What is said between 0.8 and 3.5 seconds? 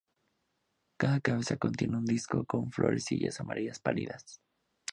Cada cabeza contiene un disco con florecillas